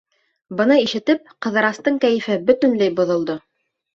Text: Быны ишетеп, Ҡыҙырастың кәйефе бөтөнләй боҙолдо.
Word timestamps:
Быны 0.61 0.77
ишетеп, 0.85 1.27
Ҡыҙырастың 1.45 2.01
кәйефе 2.05 2.39
бөтөнләй 2.47 2.95
боҙолдо. 3.01 3.37